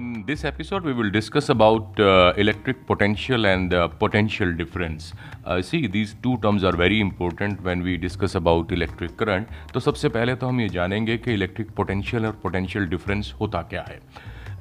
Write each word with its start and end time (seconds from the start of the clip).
In 0.00 0.24
this 0.26 0.44
episode, 0.44 0.82
we 0.82 0.94
will 0.94 1.10
discuss 1.10 1.50
about 1.50 2.00
uh, 2.00 2.32
electric 2.38 2.86
potential 2.86 3.44
and 3.44 3.74
uh, 3.74 3.86
potential 3.86 4.50
difference. 4.50 5.12
Uh, 5.44 5.60
see, 5.60 5.86
these 5.86 6.14
two 6.22 6.38
terms 6.38 6.64
are 6.64 6.74
very 6.74 7.00
important 7.00 7.62
when 7.62 7.82
we 7.82 7.98
discuss 7.98 8.34
about 8.34 8.72
electric 8.72 9.14
current. 9.18 9.50
तो 9.74 9.80
सबसे 9.80 10.08
पहले 10.08 10.34
तो 10.34 10.46
हम 10.46 10.60
ये 10.60 10.68
जानेंगे 10.68 11.16
कि 11.18 11.34
electric 11.34 11.74
potential 11.76 12.26
और 12.26 12.38
potential 12.42 12.86
difference 12.94 13.34
होता 13.40 13.62
क्या 13.72 13.84
है 13.88 14.00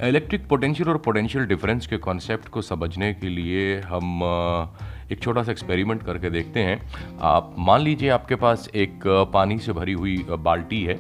इलेक्ट्रिक 0.09 0.47
पोटेंशियल 0.47 0.89
और 0.89 0.97
पोटेंशियल 1.05 1.45
डिफरेंस 1.45 1.87
के 1.87 1.97
कॉन्सेप्ट 2.09 2.49
को 2.49 2.61
समझने 2.61 3.13
के 3.13 3.29
लिए 3.29 3.79
हम 3.93 4.21
uh, 4.23 5.11
एक 5.11 5.21
छोटा 5.21 5.43
सा 5.43 5.51
एक्सपेरिमेंट 5.51 6.03
करके 6.05 6.29
देखते 6.29 6.63
हैं 6.63 6.81
आप 7.31 7.55
मान 7.69 7.81
लीजिए 7.81 8.09
आपके 8.19 8.35
पास 8.43 8.69
एक 8.75 8.99
uh, 8.99 9.33
पानी 9.33 9.59
से 9.59 9.73
भरी 9.73 9.93
हुई 9.93 10.17
uh, 10.17 10.39
बाल्टी 10.39 10.83
है 10.83 10.99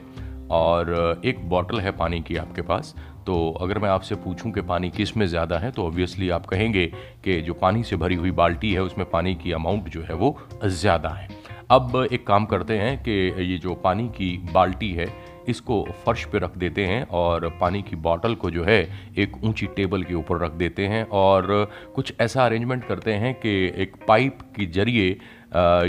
और 0.51 1.21
एक 1.25 1.47
बॉटल 1.49 1.79
है 1.79 1.91
पानी 1.97 2.21
की 2.21 2.35
आपके 2.37 2.61
पास 2.69 2.95
तो 3.29 3.49
अगर 3.61 3.77
मैं 3.79 3.89
आपसे 3.89 4.15
पूछूँ 4.15 4.51
कि 4.51 4.61
पानी 4.61 4.89
किसमें 4.89 5.25
ज़्यादा 5.27 5.57
है 5.59 5.69
तो 5.71 5.85
ऑब्वियसली 5.87 6.29
आप 6.29 6.45
कहेंगे 6.45 6.85
कि 7.23 7.39
जो 7.41 7.53
पानी 7.53 7.83
से 7.83 7.95
भरी 7.95 8.15
हुई 8.15 8.31
बाल्टी 8.33 8.71
है, 8.73 8.83
उसमें 8.83 9.09
पानी 9.09 9.33
की 9.35 9.51
अमाउंट 9.51 9.89
जो 9.89 10.01
है 10.01 10.15
वो 10.15 10.37
ज़्यादा 10.65 11.09
है। 11.09 11.27
अब 11.71 12.07
एक 12.11 12.25
काम 12.27 12.45
करते 12.45 12.77
हैं 12.77 12.97
कि 13.03 13.11
ये 13.43 13.57
जो 13.57 13.75
पानी 13.75 14.07
की 14.09 14.31
बाल्टी 14.53 14.91
है, 14.93 15.07
इसको 15.47 15.81
फर्श 16.05 16.25
पे 16.25 16.39
रख 16.39 16.57
देते 16.57 16.85
हैं 16.85 17.03
और 17.13 17.47
पानी 17.61 17.81
की 17.81 17.95
बॉटल 17.97 18.35
को 18.35 18.51
जो 18.51 18.63
है 18.63 18.81
एक 19.17 19.43
ऊँची 19.43 19.67
टेबल 19.75 20.03
के 20.03 20.13
ऊपर 20.15 20.43
रख 20.45 20.51
देते 20.55 20.87
हैं 20.87 21.03
और 21.15 21.47
कुछ 21.95 22.13
ऐसा 22.21 22.45
अरेंजमेंट 22.45 22.83
करते 22.85 23.13
हैं 23.15 23.33
कि 23.35 23.51
एक 23.77 23.95
पाइप 24.07 24.39
के 24.55 24.65
ज़रिए 24.73 25.09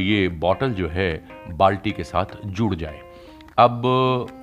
ये 0.04 0.26
बॉटल 0.40 0.72
जो 0.72 0.88
है 0.88 1.12
बाल्टी 1.52 1.90
के 1.90 2.04
साथ 2.04 2.42
जुड़ 2.46 2.74
जाए। 2.74 3.00
अब 3.58 3.82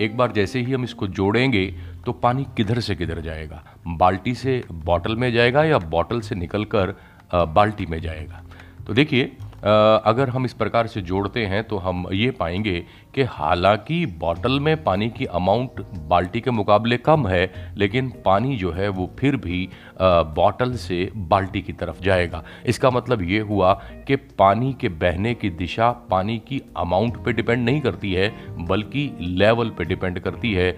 एक 0.02 0.18
बार 0.18 0.32
जैसे 0.32 0.60
ही 0.60 0.74
हम 0.74 0.84
इसको 0.84 1.08
जोड़ेंगे 1.10 1.64
तो 2.08 2.12
पानी 2.14 2.46
किधर 2.58 2.80
से 2.80 2.96
किधर 2.96 3.20
जाएगा? 3.22 3.64
बाल्टी 3.88 4.34
से 4.36 4.64
बॉटल 4.86 5.16
में 5.16 5.32
जाएगा 5.34 5.64
या 5.64 5.78
बॉटल 5.94 6.22
से 6.22 6.36
निकलकर 6.36 6.94
बाल्टी 7.32 7.86
में 7.86 8.00
जाएगा? 8.02 8.42
तो 8.88 8.94
देखिए 8.94 9.36
अगर 9.68 10.30
हम 10.30 10.46
इस 10.46 10.54
प्रकार 10.54 10.88
से 10.88 11.02
जोड़ते 11.02 11.46
हैं 11.46 11.64
तो 11.64 11.78
हम 11.78 12.06
ये 12.14 12.30
पाएँगे 12.32 12.80
कि 13.16 13.24
हालाँकि 13.24 14.06
बॉटल 14.20 14.60
में 14.60 14.84
पानी 14.84 15.10
की 15.10 15.26
अमाउंट 15.26 15.82
बाल्टी 16.08 16.42
के 16.42 16.52
मुकाबले 16.52 16.98
कम 16.98 17.28
है, 17.28 17.74
लेकिन 17.78 18.12
पानी 18.26 18.56
जो 18.58 18.72
है 18.72 18.88
वो 18.90 19.10
फिर 19.20 19.36
भी 19.36 19.68
बॉटल 20.02 20.74
से 20.76 21.10
बाल्टी 21.16 21.62
की 21.62 21.74
तरफ़ 21.74 22.02
जाएगा। 22.02 22.44
इसका 22.66 22.92
मतलब 22.92 23.22
ये 23.22 23.40
हुआ 23.42 23.74
कि 24.08 24.16
पानी 24.16 24.74
के 24.74 24.90
बहने 24.90 25.34
की 25.34 25.50
दिशा 25.50 25.92
पानी 26.12 26.38
की 26.40 26.62
अमाउंट 26.78 27.24
पे 27.26 27.34
डिपेंड 27.34 27.66
नहीं 27.66 27.82
करती 27.82 28.14
है, 28.14 28.34
बल्कि 28.60 29.12
लेवल 29.22 29.70
पे 29.70 29.86
डिपेंड 29.86 30.20
करती 30.20 30.54
है। 30.54 30.76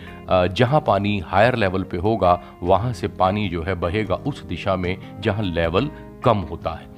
जहाँ 0.49 0.83
पानी 0.87 1.17
हायर 1.19 1.55
लेवल 1.55 1.83
पे 1.83 1.97
होगा, 1.97 2.39
वहाँ 2.63 2.93
से 2.93 3.07
पानी 3.09 3.47
जो 3.49 3.63
है 3.63 3.75
बहेगा 3.77 4.15
उस 4.17 4.43
दिशा 4.43 4.75
में, 4.75 4.95
जहाँ 5.21 5.43
लेवल 5.43 5.89
कम 6.25 6.37
होता 6.41 6.71
है। 6.71 6.88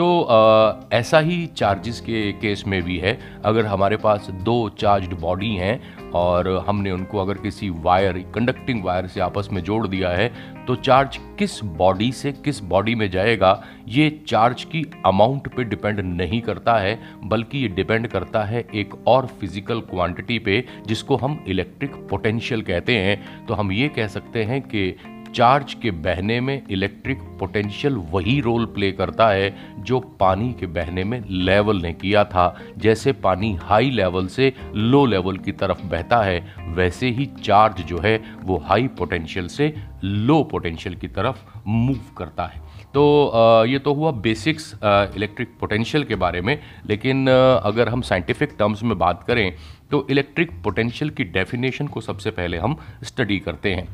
तो 0.00 0.22
आ, 0.22 0.80
ऐसा 0.92 1.18
ही 1.18 1.46
चार्जेस 1.46 2.00
के 2.00 2.32
केस 2.32 2.62
में 2.66 2.82
भी 2.82 2.96
है। 2.98 3.18
अगर 3.44 3.66
हमारे 3.66 3.96
पास 3.96 4.28
दो 4.44 4.68
चार्ज्ड 4.78 5.14
बॉडी 5.20 5.50
हैं 5.56 6.10
और 6.10 6.48
हमने 6.68 6.90
उनको 6.90 7.18
अगर 7.18 7.34
किसी 7.34 7.68
वायर 7.70 8.18
कंडक्टिंग 8.34 8.82
वायर 8.84 9.06
से 9.06 9.20
आपस 9.20 9.48
में 9.52 9.62
जोड़ 9.62 9.86
दिया 9.86 10.10
है 10.10 10.28
तो 10.66 10.76
चार्ज 10.76 11.18
किस 11.38 11.62
बॉडी 11.64 12.10
से 12.12 12.32
किस 12.32 12.60
बॉडी 12.62 12.94
में 12.94 13.10
जाएगा 13.10 13.52
ये 13.88 14.08
चार्ज 14.28 14.64
की 14.64 14.84
अमाउंट 15.06 15.48
पे 15.48 15.64
डिपेंड 15.64 16.00
नहीं 16.00 16.40
करता 16.40 16.78
है 16.78 16.98
बल्कि 17.24 17.58
ये 17.58 17.68
डिपेंड 17.68 18.08
करता 18.08 18.44
है 18.44 18.66
एक 18.74 18.94
और 19.08 19.26
फ़िज़िकल 19.40 19.80
क्वांटिटी 19.80 20.38
पे 20.38 20.64
जिसको 20.86 21.16
हम 21.16 21.44
इलेक्ट्रिक 21.48 21.94
पोटेंशियल 22.10 22.62
कहते 22.62 22.96
हैं। 22.96 23.46
तो 23.46 23.54
हम 23.54 23.72
ये 23.72 23.88
कह 23.88 24.06
सकते 24.06 24.44
हैं 24.44 24.60
कि 24.62 24.90
चार्ज 25.34 25.74
के 25.74 25.90
बहने 25.90 26.40
में 26.40 26.62
इलेक्ट्रिक 26.70 27.18
पोटेंशियल 27.40 27.94
वही 28.12 28.40
रोल 28.40 28.64
प्ले 28.66 28.90
करता 28.92 29.28
है 29.28 29.54
जो 29.80 30.00
पानी 30.20 30.52
के 30.60 30.66
बहने 30.68 31.04
में 31.04 31.22
लेवल 31.28 31.80
ने 31.82 31.92
किया 31.92 32.24
था। 32.24 32.54
जैसे 32.78 33.12
पानी 33.12 33.52
हाई 33.62 33.90
लेवल 33.90 34.26
से 34.28 34.52
लो 34.74 35.04
लेवल 35.06 35.36
की 35.36 35.52
तरफ़ 35.52 35.82
बहता 35.82 36.22
है, 36.22 36.40
वैसे 36.68 37.08
ही 37.08 37.26
चार्ज 37.42 37.80
जो 37.82 37.98
है 37.98 38.16
वो 38.42 38.56
हाई 38.58 38.86
पोटेंशियल 38.98 39.46
से 39.48 39.74
लो 40.04 40.42
पोटेंशियल 40.42 40.94
की 40.94 41.08
तरफ़ 41.08 41.44
मूव 41.66 42.00
करता 42.18 42.44
है। 42.44 42.68
तो 42.94 43.64
ये 43.66 43.78
तो 43.78 43.92
हुआ 43.94 44.10
बेसिक्स 44.12 44.72
इलेक्ट्रिक 44.84 45.56
पोटेंशियल 45.60 46.04
के 46.04 46.14
बारे 46.16 46.40
में, 46.40 46.58
लेकिन 46.86 47.28
अगर 47.28 47.88
हम 47.88 48.00
साइंटिफिक 48.02 48.54
टर्म्स 48.58 48.82
में 48.82 48.98
बात 48.98 49.22
करें 49.22 49.52
तो 49.90 50.06
इलेक्ट्रिक 50.10 50.50
पोटेंशियल 50.64 51.10
की 51.10 51.24
डेफिनेशन 51.26 51.86
को 51.86 52.00
सबसे 52.00 52.30
पहले 52.30 52.58
हम 52.58 52.76
स्टडी 53.04 53.38
करते 53.38 53.74
हैं। 53.74 53.88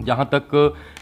जहाँ 0.00 0.28
तक 0.34 0.50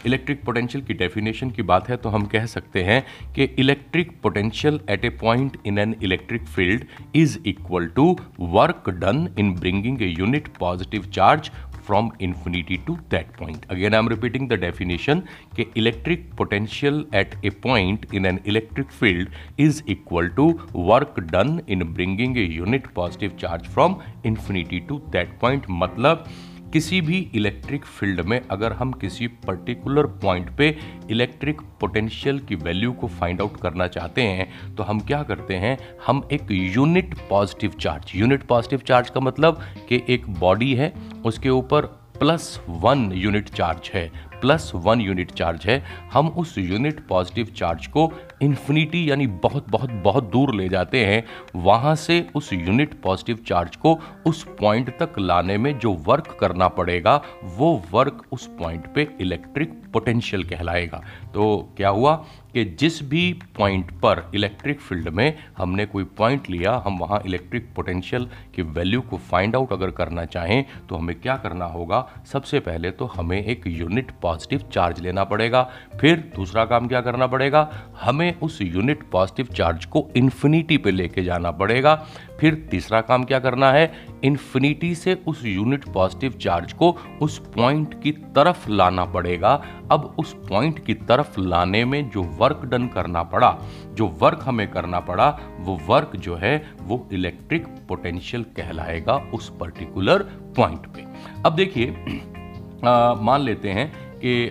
इलेक्ट्रिक 0.05 0.43
पोटेंशियल 0.45 0.83
की 0.83 0.93
डेफिनेशन 0.95 1.49
की 1.51 1.61
बात 1.63 1.89
है 1.89 1.97
तो 1.97 2.09
हम 2.09 2.25
कह 2.25 2.45
सकते 2.47 2.83
हैं 2.83 3.03
कि 3.35 3.43
electric 3.59 4.11
potential 4.23 4.79
at 4.89 5.05
a 5.05 5.09
point 5.21 5.57
in 5.65 5.79
an 5.79 5.95
electric 6.03 6.47
field 6.47 6.85
is 7.15 7.37
equal 7.47 7.87
to 7.95 8.15
work 8.39 8.89
done 8.99 9.27
in 9.39 9.53
bringing 9.55 10.01
a 10.01 10.07
unit 10.09 10.47
positive 10.57 11.05
charge 11.13 11.51
from 11.85 12.09
infinity 12.21 12.77
to 12.87 12.95
that 13.11 13.27
point 13.37 13.65
again 13.71 13.93
I 13.93 13.99
am 13.99 14.09
repeating 14.09 14.47
the 14.49 14.53
definition 14.61 15.21
के 15.55 15.65
electric 15.77 16.29
potential 16.37 17.05
at 17.15 17.35
a 17.45 17.49
point 17.63 18.05
in 18.13 18.25
an 18.25 18.39
electric 18.47 18.91
field 18.91 19.29
is 19.59 19.81
equal 19.89 20.27
to 20.37 20.49
work 20.75 21.19
done 21.31 21.59
in 21.69 21.83
bringing 21.93 22.37
a 22.37 22.43
unit 22.43 22.87
positive 22.95 23.37
charge 23.39 23.67
from 23.67 23.95
infinity 24.25 24.79
to 24.89 25.01
that 25.11 25.39
point 25.41 25.65
मतलब 25.69 26.25
किसी 26.73 26.99
भी 27.01 27.17
electric 27.35 27.85
field 27.85 28.21
में 28.21 28.39
अगर 28.51 28.73
हम 28.73 28.91
किसी 28.93 29.27
particular 29.27 30.05
point 30.21 30.49
पे 30.57 30.75
electric 31.11 31.61
potential 31.81 32.39
की 32.39 32.55
value 32.55 32.91
को 32.91 33.07
फाइंड 33.09 33.41
आउट 33.41 33.59
करना 33.61 33.87
चाहते 33.87 34.21
हैं 34.21 34.75
तो 34.75 34.83
हम 34.83 34.99
क्या 34.99 35.21
करते 35.23 35.55
हैं? 35.55 35.77
हम 36.07 36.27
एक 36.31 36.51
unit 36.51 37.15
positive 37.29 37.73
charge 37.79 38.11
unit 38.15 38.43
positive 38.43 38.79
charge 38.79 39.09
का 39.09 39.19
मतलब 39.19 39.61
कि 39.89 40.01
एक 40.09 40.29
बॉडी 40.29 40.73
है, 40.75 40.93
उसके 41.25 41.49
ऊपर 41.49 41.85
प्लस 42.19 42.59
वन 42.69 43.11
यूनिट 43.13 43.49
चार्ज 43.49 43.91
है 43.93 44.09
प्लस 44.41 44.71
वन 44.75 45.01
यूनिट 45.01 45.31
चार्ज 45.31 45.65
है। 45.65 45.83
हम 46.13 46.27
उस 46.29 46.57
यूनिट 46.57 46.99
पॉजिटिव 47.07 47.53
चार्ज 47.55 47.87
को 47.87 48.07
इन्फिनिटी 48.41 49.09
यानी 49.09 49.27
बहुत 49.27 49.69
बहुत 49.69 49.91
बहुत 50.03 50.29
दूर 50.31 50.53
ले 50.55 50.67
जाते 50.69 51.05
हैं, 51.05 51.23
वहाँ 51.55 51.95
से 51.95 52.25
उस 52.35 52.51
यूनिट 52.53 52.93
पॉजिटिव 53.01 53.37
चार्ज 53.47 53.75
को 53.75 53.97
उस 54.25 54.43
पॉइंट 54.59 54.89
तक 54.99 55.19
लाने 55.19 55.57
में 55.57 55.77
जो 55.79 55.93
वर्क 56.07 56.37
करना 56.39 56.67
पड़ेगा, 56.67 57.21
वो 57.43 57.83
वर्क 57.91 58.23
उस 58.31 58.45
पॉइंट 58.59 58.93
पे 58.95 59.07
इलेक्ट्रिक 59.21 59.73
पोटेंशियल 59.93 60.43
कहलाएगा। 60.43 61.01
तो 61.37 61.73
क्या 61.77 61.89
हुआ 61.89 62.13
कि 62.53 62.63
जिस 62.79 63.01
भी 63.09 63.21
पॉइंट 63.57 63.91
पर 63.95 64.21
इलेक्ट्रिक 64.35 64.79
फ़ील्ड 64.81 65.09
में 65.09 65.37
हमने 65.57 65.85
कोई 65.85 66.03
पॉइंट 66.17 66.49
लिया, 66.49 66.71
हम 66.85 66.97
वहाँ 66.97 67.21
इलेक्ट्रिक 67.25 67.67
पोटेंशियल 67.75 68.27
की 68.55 68.61
वैल्यू 68.61 69.01
को 69.01 69.17
फाइंड 69.27 69.55
आउट 69.55 69.73
अगर 69.73 69.91
करना 69.91 70.23
चाहें 70.25 70.65
तो 70.89 70.95
हमें 70.95 71.19
क्या 71.21 71.35
करना 71.37 71.65
होगा? 71.65 71.99
सबसे 72.31 72.59
पहले 72.59 72.91
तो 72.91 73.05
हमें 73.05 73.37
एक 73.37 73.67
यूनिट 73.67 74.11
पॉजिटिव 74.21 74.63
चार्ज 74.73 74.99
लेना 74.99 75.23
पड़ेगा। 75.23 75.61
फिर 76.01 76.17
दूसरा 76.35 76.65
काम 76.65 76.87
क्या 76.87 77.01
करना 77.01 77.27
पड़ेगा? 77.27 77.69
हमें 78.01 78.39
उस 78.39 78.61
यूनिट 78.61 79.09
पॉजिटिव 79.11 79.53
चार्ज 79.55 79.85
को 79.85 80.07
इन्फिनिटी 80.15 80.77
पे 80.77 80.91
लेके 80.91 81.23
जाना 81.23 81.51
पड़ेगा। 81.51 81.95
फिर 82.39 82.55
तीसरा 82.71 83.01
काम 83.01 83.23
क्या 83.23 83.39
करना 83.39 83.71
है? 83.71 83.91
इन्फिनिटी 84.23 84.93
से 84.95 85.13
उस 85.27 85.41
यूनिट 85.45 85.85
पॉजिटिव 85.85 86.33
चार्ज 86.41 86.73
को 86.73 86.95
उस 87.21 87.37
पॉइंट 87.55 88.01
की 88.01 88.11
तरफ़ 88.11 88.69
लाना 88.69 89.05
पड़ेगा। 89.05 89.53
अब 89.91 90.15
उस 90.19 90.33
पॉइंट 90.49 90.85
की 90.85 90.93
तरफ़ 90.93 91.39
लाने 91.39 91.83
में 91.85 92.09
जो 92.09 92.23
वर्क 92.39 92.61
डन 92.65 92.87
करना 92.87 93.23
पड़ा, 93.23 93.57
जो 93.93 94.07
वर्क 94.07 94.39
हमें 94.43 94.67
करना 94.71 94.99
पड़ा, 94.99 95.29
वो 95.59 95.79
वर्क 95.87 96.15
जो 96.15 96.35
है, 96.35 96.71
वो 96.81 97.07
इलेक्ट्रिक 97.13 97.67
पोटेंशियल 97.87 98.43
कहलाएगा 98.57 99.15
उस 99.33 99.49
पर्टिकुलर 99.59 100.23
पॉइंट 100.57 100.87
पे। 100.87 101.05
अब 101.45 101.55
देखिए 101.55 101.91
मान 103.21 103.41
लेते 103.41 103.69
हैं 103.69 103.91
कि 104.17 104.49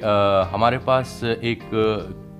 हमारे 0.55 0.78
पास 0.78 1.20
एक 1.25 1.69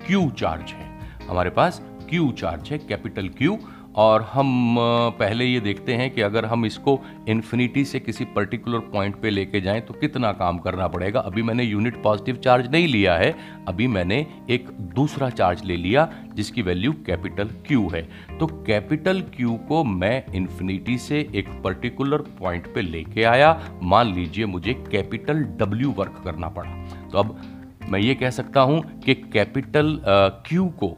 क्यू 0.07 0.29
चार्ज 0.29 0.71
है। 0.71 0.87
हमारे 1.27 1.49
पास 1.49 1.81
क्यू 2.09 2.31
चार्ज 2.31 2.69
है 2.71 2.77
कैपिटल 2.79 3.27
क्यू 3.27 3.57
और 3.97 4.21
हम 4.31 4.75
पहले 5.19 5.45
ये 5.45 5.59
देखते 5.59 5.93
हैं 5.93 6.09
कि 6.11 6.21
अगर 6.21 6.45
हम 6.45 6.65
इसको 6.65 6.99
इन्फिनिटी 7.29 7.83
से 7.85 7.99
किसी 7.99 8.25
पर्टिकुलर 8.35 8.79
पॉइंट 8.91 9.15
पे 9.21 9.29
लेके 9.29 9.61
जाएँ 9.61 9.81
तो 9.81 9.93
कितना 9.93 10.31
काम 10.33 10.57
करना 10.59 10.87
पड़ेगा? 10.87 11.19
अभी 11.19 11.43
मैंने 11.43 11.63
यूनिट 11.63 12.01
पॉजिटिव 12.03 12.35
चार्ज 12.35 12.71
नहीं 12.71 12.87
लिया 12.87 13.15
है, 13.15 13.33
अभी 13.67 13.87
मैंने 13.87 14.25
एक 14.49 14.69
दूसरा 14.95 15.29
चार्ज 15.29 15.63
ले 15.65 15.77
लिया, 15.77 16.07
जिसकी 16.35 16.61
वैल्यू 16.61 16.91
कैपिटल 17.05 17.49
क्यू 17.67 17.87
है। 17.89 18.01
तो 18.39 18.47
कैपिटल 18.47 19.21
क्यू 19.35 19.55
को 19.67 19.83
मैं 19.83 20.23
इन्फिनिटी 20.35 20.97
से 20.97 21.19
एक 21.35 21.49
पर्टिकुलर 21.63 22.21
पॉइंट 22.39 22.73
पे 22.75 22.81
लेके 22.81 23.23
आया। 23.25 23.51
मान 23.83 24.13
लीजिए 24.13 24.45
मुझे 24.45 24.73
कैपिटल 24.91 25.43
डब्ल्यू 25.59 25.91
वर्क 25.91 26.21
करना 26.23 26.49
पड़ा। 26.49 26.71
तो 27.11 27.19
अब 27.19 27.37
मैं 27.89 27.99
ये 27.99 28.15
कह 28.15 28.29
सकता 28.29 28.61
हूँ 28.61 28.81
कि 29.01 29.13
कैपिटल 29.33 29.99
क्यू 30.47 30.65
को 30.79 30.97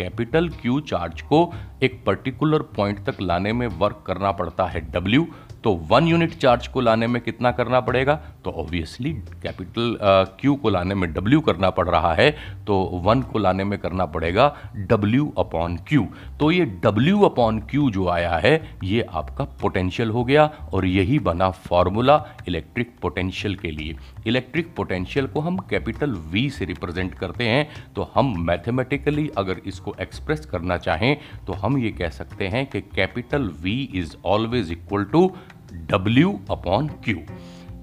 कैपिटल 0.00 0.48
क्यू 0.60 0.78
चार्ज 0.88 1.20
को 1.22 1.38
एक 1.82 2.02
पर्टिकुलर 2.06 2.62
पॉइंट 2.76 3.04
तक 3.06 3.20
लाने 3.20 3.52
में 3.52 3.66
वर्क 3.78 4.02
करना 4.06 4.30
पड़ता 4.32 4.66
है 4.66 4.80
डब्ल्यू 4.90 5.26
तो 5.64 5.72
वन 5.90 6.06
यूनिट 6.08 6.34
चार्ज 6.34 6.66
को 6.66 6.80
लाने 6.80 7.06
में 7.06 7.20
कितना 7.22 7.50
करना 7.52 7.80
पड़ेगा? 7.80 8.14
तो 8.44 8.50
ऑब्वियसली 8.50 9.12
कैपिटल 9.42 9.96
क्यू 10.40 10.54
को 10.54 10.70
लाने 10.70 10.94
में 10.94 11.12
डब्ल्यू 11.12 11.40
करना 11.40 11.70
पड़ 11.70 11.88
रहा 11.88 12.12
है 12.14 12.30
तो 12.66 12.76
वन 13.04 13.22
को 13.22 13.38
लाने 13.38 13.64
में 13.64 13.78
करना 13.78 14.06
पड़ेगा 14.06 14.54
डब्ल्यू 14.76 15.32
अपॉन 15.38 15.76
क्यू 15.88 16.06
तो 16.40 16.50
ये 16.50 16.64
डब्ल्यू 16.84 17.20
अपॉन 17.22 17.60
क्यू 17.70 17.90
जो 17.90 18.08
आया 18.08 18.36
है, 18.36 18.54
ये 18.84 19.02
आपका 19.02 19.44
पोटेंशियल 19.60 20.10
हो 20.10 20.24
गया 20.24 20.44
और 20.72 20.86
यही 20.86 21.18
बना 21.20 21.50
फॉर्मूला 21.50 22.24
इलेक्ट्रिक 22.48 22.94
पोटेंशियल 23.02 23.56
के 23.56 23.70
लिए. 23.70 23.96
इलेक्ट्रिक 24.26 24.74
पोटेंशियल 24.76 25.26
को 25.26 25.40
हम 25.40 25.58
कैपिटल 25.70 26.10
वी 26.32 26.48
से 26.50 26.64
रिप्रेजेंट 26.64 27.14
करते 27.14 27.44
हैं 27.44 27.92
तो 27.94 28.10
हम 28.14 28.34
मैथमेटिकली 28.46 29.28
अगर 29.38 29.60
इसको 29.66 29.94
एक्सप्रेस 30.00 30.46
करना 30.46 30.76
चाहें 30.78 31.16
तो 31.46 31.52
हम 31.54 31.78
ये 31.78 31.90
कह 31.92 32.08
सकते 32.10 32.48
हैं 32.48 32.66
कि 32.66 32.80
capital 32.80 33.48
V 33.62 33.78
is 33.94 34.16
always 34.26 34.72
equal 34.72 35.04
to 35.04 35.30
W 35.72 36.38
upon 36.50 36.88
Q 37.04 37.18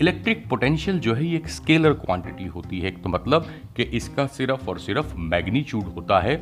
electric 0.02 0.48
potential 0.50 1.00
जो 1.00 1.14
है, 1.14 1.26
ये 1.26 1.38
एक 1.38 1.48
स्केलर 1.50 1.94
क्वांटिटी 1.96 2.46
होती 2.46 2.80
है। 2.80 2.92
तो 2.94 3.10
मतलब 3.10 3.48
कि 3.78 3.84
इसका 3.84 4.26
सिर्फ़ 4.28 4.70
और 4.70 4.80
सिर्फ़ 4.80 5.16
मैग्नीट्यूड 5.18 5.84
होता 5.86 6.20
है। 6.20 6.42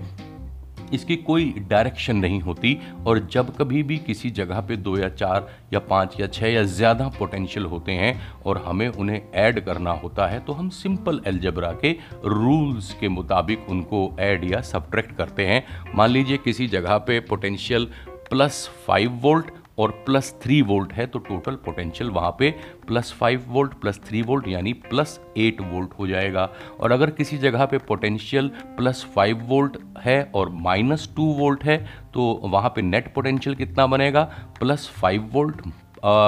इसकी 0.93 1.15
कोई 1.17 1.45
डायरेक्शन 1.69 2.15
नहीं 2.15 2.39
होती। 2.41 2.77
और 3.07 3.19
जब 3.31 3.55
कभी 3.57 3.83
भी 3.83 3.97
किसी 3.97 4.29
जगह 4.31 4.59
पे 4.59 4.75
दो 4.77 4.97
या 4.97 5.09
चार 5.09 5.47
या 5.73 5.79
पाँच 5.81 6.19
या 6.19 6.27
छः 6.27 6.47
या 6.47 6.63
ज़्यादा 6.63 7.07
पोटेंशियल 7.19 7.65
होते 7.65 7.91
हैं 7.91 8.13
और 8.45 8.57
हमें 8.57 8.87
उन्हें 8.87 9.21
ऐड 9.35 9.63
करना 9.65 9.91
होता 9.93 10.27
है 10.27 10.39
तो 10.39 10.53
हम 10.53 10.69
सिंपल 10.75 11.21
एल्जबरा 11.27 11.71
के 11.81 11.91
रूल्स 12.25 12.93
के 12.93 13.09
मुताबिक 13.09 13.69
उनको 13.69 14.09
ऐड 14.19 14.51
या 14.51 14.61
सब्ट्रैक्ट 14.63 15.15
करते 15.17 15.45
हैं। 15.47 15.63
मान 15.95 16.09
लीजिए 16.09 16.37
किसी 16.37 16.67
जगह 16.67 16.97
पे 16.97 17.19
पोटेंशियल 17.29 17.89
प्लस 18.29 18.67
फाइव 18.87 19.19
वोल्ट 19.23 19.51
और 19.77 19.91
प्लस 20.05 20.33
थ्री 20.43 20.61
वोल्ट 20.61 20.93
है 20.93 21.05
तो 21.05 21.19
टोटल 21.19 21.55
पोटेंशियल 21.55 22.09
वहाँ 22.09 22.35
पे 22.39 22.49
plus 22.87 23.11
five 23.13 23.43
volt 23.47 23.73
plus 23.73 23.99
three 24.05 24.21
volt 24.21 24.47
यानी 24.47 24.73
प्लस 24.73 25.19
एट 25.37 25.61
वोल्ट 25.61 25.93
हो 25.99 26.07
जाएगा। 26.07 26.49
और 26.79 26.91
अगर 26.91 27.09
किसी 27.09 27.37
जगह 27.37 27.65
पे 27.65 27.77
पोटेंशियल 27.77 28.47
प्लस 28.77 29.05
फाइव 29.15 29.41
वोल्ट 29.43 29.77
है 29.99 30.21
और 30.35 30.49
माइनस 30.49 31.09
टू 31.15 31.25
वोल्ट 31.33 31.63
है 31.63 31.77
तो 32.13 32.31
वहाँ 32.43 32.69
पे 32.69 32.81
नेट 32.81 33.13
पोटेंशियल 33.13 33.55
कितना 33.55 33.87
बनेगा? 33.87 34.23
प्लस 34.59 34.89
फाइव 35.01 35.29
वोल्ट 35.33 35.61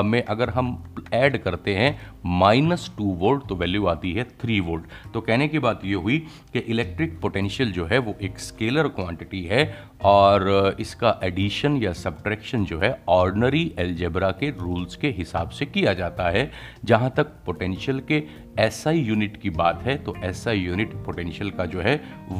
में 0.05 0.23
अगर 0.23 0.49
हम 0.49 0.95
ऐड 1.13 1.37
करते 1.37 1.75
हैं 1.75 2.16
माइनस 2.27 2.89
टू 2.97 3.03
वोल्ट 3.19 3.47
तो 3.49 3.55
वैल्यू 3.55 3.85
आती 3.87 4.11
है 4.13 4.23
थ्री 4.41 4.59
वोल्ट। 4.59 4.85
तो 5.13 5.21
कहने 5.21 5.47
की 5.47 5.59
बात 5.59 5.85
ये 5.85 5.93
हुई 5.95 6.17
कि 6.53 6.59
इलेक्ट्रिक 6.59 7.19
पोटेंशियल 7.21 7.71
जो 7.71 7.85
है 7.85 7.97
वो 7.99 8.15
एक 8.21 8.39
स्केलर 8.39 8.87
क्वांटिटी 8.89 9.43
है 9.43 9.63
और 10.05 10.75
इसका 10.79 11.19
एडिशन 11.23 11.77
या 11.77 11.93
सब्ट्रैक्शन 11.95 12.65
जो 12.65 12.79
है 12.79 12.97
ऑर्डनरी 13.09 13.71
एल्जेब्रा 13.79 14.31
के 14.31 14.49
रूल्स 14.59 14.95
के 14.95 15.09
हिसाब 15.09 15.49
से 15.49 15.65
किया 15.65 15.93
जाता 15.93 16.29
है। 16.29 16.49
जहाँ 16.85 17.13
तक 17.17 17.31
पोटेंशियल 17.45 18.01
के 18.11 18.23
एसआई 18.59 18.99
यूनिट 18.99 19.37
की 19.41 19.49
बात 19.51 19.81
है 19.83 19.95
तो 19.97 20.15
एसआई 20.23 20.59
यूनिट 20.59 20.93
पोटेंशियल 21.05 21.49
का 21.49 21.65
जो 21.65 21.81
है 21.81 21.95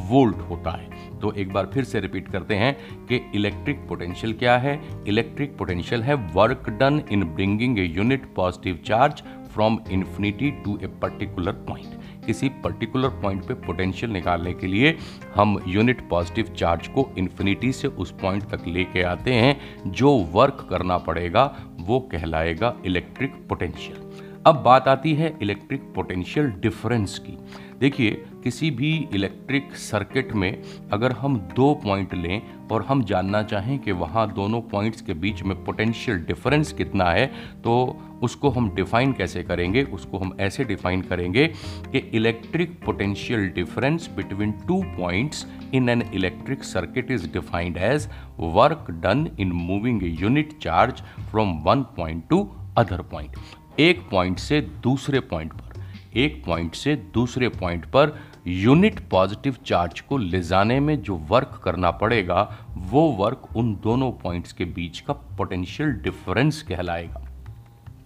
वोल्ट 0.10 0.38
होता 0.50 0.72
है। 0.72 1.20
तो 1.20 1.32
एक 1.34 1.54
बार 1.54 1.70
फिर 1.74 1.84
से 1.84 2.00
रिपीट 2.00 2.32
करते 2.32 2.56
हैं 2.56 2.74
कि 3.08 3.22
इलेक्ट्रिक 3.36 3.88
पोटेंशियल 3.90 4.34
क्या 4.34 4.58
है? 4.58 4.80
इलेक्ट्रिक 5.08 5.58
पोटेंशियल 5.58 6.04
है 6.04 6.14
work 6.34 6.70
done 6.80 7.02
in 7.12 7.24
bringing 7.26 7.80
a 7.80 7.86
unit 7.86 8.34
positive 8.36 8.80
charge 8.86 9.24
from 9.58 9.78
infinity 9.92 10.50
to 10.66 10.78
a 10.84 10.88
particular 11.02 11.52
point 11.68 12.26
किसी 12.26 12.50
पर्टिकुलर 12.64 13.10
पॉइंट 13.22 13.46
पे 13.46 13.54
पोटेंशियल 13.54 14.12
निकालने 14.12 14.54
के 14.54 14.68
लिए 14.68 14.96
हम 15.36 15.58
यूनिट 15.68 16.08
पॉजिटिव 16.10 16.54
चार्ज 16.58 16.88
को 16.88 17.08
इन्फिनिटी 17.18 17.72
से 17.72 17.88
उस 17.88 18.12
पॉइंट 18.22 18.44
तक 18.44 18.68
लेके 18.68 19.04
आते 19.04 19.34
हैं, 19.34 19.92
जो 19.92 20.12
वर्क 20.34 20.68
करना 20.70 20.98
पड़ेगा, 20.98 21.46
वो 21.80 22.00
कहलाएगा 22.12 22.76
इलेक्ट्रिक 22.86 23.34
पोटेंशियल 23.50 24.06
अब 24.46 24.62
बात 24.64 24.88
आती 24.88 25.14
है 25.14 25.38
इलेक्ट्रिक 25.42 25.82
पोटेंशियल 25.96 26.52
डिफरेंस 26.60 27.18
की. 27.20 27.38
देखिए, 27.80 28.12
किसी 28.44 28.70
भी 28.72 28.92
इलेक्ट्रिक 29.14 29.76
सर्किट 29.76 30.32
में 30.34 30.62
अगर 30.94 31.12
हम 31.12 31.38
दो 31.56 31.74
पॉइंट 31.84 32.14
लें 32.14 32.42
और 32.72 32.86
हम 32.86 33.04
जानना 33.04 33.42
चाहें 33.44 33.78
कि 33.80 33.92
वहाँ 33.92 34.28
दोनों 34.34 34.62
पॉइंट्स 34.72 35.02
के 35.02 35.14
बीच 35.16 35.44
में 35.44 35.64
पोटेंशियल 35.66 36.18
डिफरेंस 36.18 36.72
कितना 36.74 37.10
है 37.12 37.26
तो 37.64 37.76
उसको 38.24 38.50
हम 38.50 38.70
डिफाइन 38.76 39.14
कैसे 39.14 39.44
करेंगे, 39.44 39.84
उसको 39.84 40.18
हम 40.18 40.36
ऐसे 40.40 40.64
डिफाइन 40.64 41.02
करेंगे 41.02 41.48
कि 41.92 41.98
electric 41.98 42.80
potential 42.86 43.48
difference 43.56 44.10
between 44.16 44.52
two 44.68 44.82
points 44.98 45.46
in 45.74 45.90
an 45.90 46.02
electric 46.14 46.64
circuit 46.64 47.12
is 47.12 47.28
defined 47.34 47.78
as 47.78 48.10
work 48.40 48.92
done 49.04 49.28
in 49.40 49.52
moving 49.52 50.04
a 50.04 50.16
unit 50.22 50.58
charge 50.62 51.02
from 51.32 51.58
one 51.64 51.84
point 51.98 52.28
to 52.30 52.42
other 52.78 53.02
point 53.12 53.80
एक 53.80 54.00
पॉइंट 54.12 54.40
से 54.40 54.62
दूसरे 54.84 55.20
पॉइंट 55.20 55.54
पर, 55.54 55.84
एक 56.16 56.44
पॉइंट 56.46 56.76
से 56.76 56.96
दूसरे 57.14 57.50
पॉइंट 57.50 57.86
पर 57.86 58.18
यूनिट 58.48 59.00
पॉजिटिव 59.10 59.56
चार्ज 59.66 60.00
को 60.00 60.18
ले 60.18 60.42
जाने 60.42 60.80
में 60.80 61.02
जो 61.02 61.16
वर्क 61.30 61.60
करना 61.64 61.92
पड़ेगा, 61.92 62.42
वो 62.78 63.02
वर्क 63.20 63.48
उन 63.58 63.74
दोनों 63.84 64.12
पॉइंट्स 64.14 64.54
के 64.54 64.66
बीच 64.66 65.00
का 65.00 65.14
पोटेंशियल 65.14 65.92
डिफरेंस 66.04 66.62
कहलाएगा। 66.62 67.27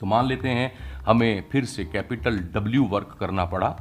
तो 0.01 0.07
मान 0.07 0.25
लेते 0.25 0.49
हैं, 0.49 0.71
हमें 1.05 1.43
फिर 1.51 1.65
से 1.65 1.85
कैपिटल 1.85 2.37
डब्ल्यू 2.53 2.83
वर्क 2.83 3.15
करना 3.19 3.45
पड़ा 3.45 3.75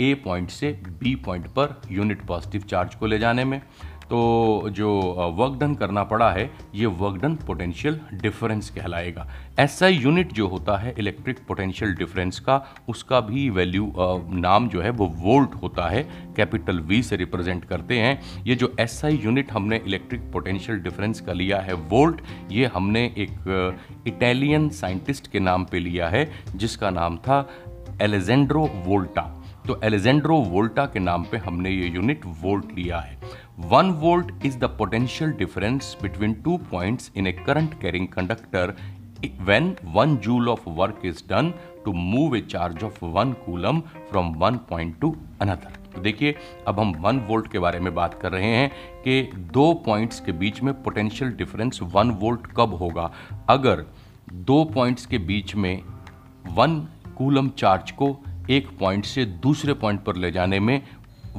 ए 0.00 0.14
पॉइंट 0.14 0.50
से 0.50 0.70
बी 1.00 1.14
पॉइंट 1.16 1.46
पर 1.48 1.80
यूनिट 1.90 2.26
पॉजिटिव 2.26 2.62
चार्ज 2.62 2.94
को 2.94 3.06
ले 3.06 3.18
जाने 3.18 3.44
में। 3.44 3.60
तो 4.10 4.70
जो 4.72 4.90
वर्क 5.36 5.58
डन 5.60 5.74
करना 5.74 6.02
पड़ा 6.04 6.30
है, 6.32 6.50
ये 6.74 6.86
वर्क 6.86 7.16
डन 7.22 7.34
पोटेंशियल 7.36 8.00
डिफरेंस 8.12 8.70
कहलाएगा। 8.70 9.26
ऐसा 9.58 9.88
यूनिट 9.88 10.32
जो 10.32 10.46
होता 10.48 10.76
है 10.76 10.94
इलेक्ट्रिक 10.98 11.38
पोटेंशियल 11.48 11.94
डिफरेंस 11.94 12.38
का, 12.40 12.64
उसका 12.88 13.20
भी 13.20 13.48
वैल्यू 13.50 13.92
नाम 13.96 14.68
जो 14.68 14.80
है 14.82 14.90
वो 14.90 15.06
वोल्ट 15.16 15.54
होता 15.62 15.88
है 15.88 16.02
कैपिटल 16.36 16.80
वी 16.80 17.02
से 17.02 17.16
रिप्रेजेंट 17.16 17.64
करते 17.64 17.98
हैं। 17.98 18.44
ये 18.46 18.54
जो 18.54 18.74
एस 18.80 19.00
आई 19.04 19.20
यूनिट 19.24 19.52
हमने 19.52 19.82
इलेक्ट्रिक 19.86 20.30
पोटेंशियल 20.32 20.78
डिफरेंस 20.80 21.20
का 21.20 21.32
लिया 21.32 21.60
है 21.60 21.74
वोल्ट 21.88 22.20
ये 22.52 22.66
हमने 22.66 23.04
एक 23.18 23.76
इटालियन 24.06 24.68
साइंटिस्ट 24.70 25.30
के 25.32 25.40
नाम 25.40 25.64
पे 25.64 25.78
लिया 25.80 26.08
है, 26.08 26.28
जिसका 26.56 26.90
नाम 26.90 27.16
था 27.18 27.48
एलेजेंड्रो 28.02 28.68
वोल्टा 28.86 29.34
तो 29.68 29.78
एलेजेंड्रो 29.84 30.36
वोल्टा 30.42 30.84
के 30.92 30.98
नाम 30.98 31.24
पे 31.30 31.36
हमने 31.36 31.70
ये 31.70 31.88
यूनिट 31.94 32.20
वोल्ट 32.42 32.70
लिया 32.76 32.98
है। 32.98 33.18
One 33.70 33.90
volt 34.02 34.44
is 34.46 34.56
the 34.58 34.64
potential 34.78 35.30
difference 35.38 35.96
between 36.02 36.34
two 36.44 36.56
points 36.70 37.10
in 37.16 37.26
a 37.26 37.32
current 37.46 37.80
carrying 37.80 38.08
conductor 38.08 38.74
when 39.46 39.68
one 39.94 40.12
joule 40.24 40.48
of 40.50 40.66
work 40.74 41.04
is 41.10 41.20
done 41.30 41.46
to 41.84 41.92
move 42.00 42.34
a 42.38 42.40
charge 42.52 42.82
of 42.88 43.00
one 43.14 43.30
coulomb 43.46 43.80
from 44.10 44.28
one 44.42 44.58
point 44.68 44.92
to 45.04 45.10
another 45.44 45.72
तो 45.94 46.00
देखिए, 46.00 46.34
अब 46.68 46.80
हम 46.80 46.92
one 47.04 47.18
volt 47.28 47.50
के 47.52 47.58
बारे 47.58 47.80
में 47.80 47.94
बात 47.94 48.14
कर 48.22 48.32
रहे 48.32 48.54
हैं 48.56 48.70
कि 49.04 49.22
दो 49.52 49.72
पॉइंट्स 49.86 50.20
के 50.20 50.32
बीच 50.42 50.62
में 50.62 50.72
पोटेंशियल 50.82 51.32
डिफरेंस 51.36 51.80
वन 51.94 52.10
वोल्ट 52.20 52.46
कब 52.56 52.74
होगा। 52.74 53.10
अगर 53.50 53.84
दो 54.52 54.64
पॉइंट्स 54.74 55.06
के 55.06 55.18
बीच 55.32 55.54
में 55.56 55.82
वन 56.56 56.80
कूलम 57.18 57.48
चार्ज 57.58 57.90
को 57.90 58.12
एक 58.50 58.68
पॉइंट 58.80 59.04
से 59.04 59.24
दूसरे 59.42 59.72
पॉइंट 59.74 60.02
पर 60.04 60.16
ले 60.16 60.30
जाने 60.30 60.60
में 60.60 60.80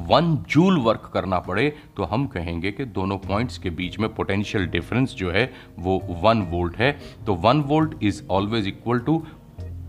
वन 0.10 0.36
जूल 0.50 0.78
वर्क 0.80 1.10
करना 1.14 1.40
पड़े 1.40 1.70
तो 1.98 2.04
हम 2.04 2.26
कहेंगे 2.28 2.72
कि 2.72 2.86
दोनों 2.86 3.18
पॉइंट्स 3.18 3.58
के 3.58 3.70
बीच 3.70 3.98
में 4.00 4.14
पोटेंशियल 4.16 4.66
डिफरेंस 4.68 5.16
जो 5.16 5.32
है, 5.32 5.52
वो 5.80 6.02
वन 6.24 6.42
वोल्ट 6.52 6.78
है। 6.78 6.92
तो 7.26 7.34
one 7.36 7.62
volt 7.62 8.04
is 8.04 8.22
always 8.32 8.68
equal 8.68 9.00
to 9.00 9.24